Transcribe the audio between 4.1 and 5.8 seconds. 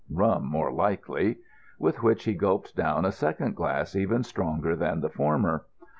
stronger than the former.